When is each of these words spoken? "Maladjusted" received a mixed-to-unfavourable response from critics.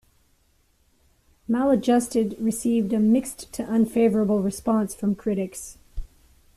"Maladjusted" 1.47 2.35
received 2.39 2.91
a 2.91 2.97
mixed-to-unfavourable 2.99 4.41
response 4.41 4.95
from 4.95 5.13
critics. 5.13 5.77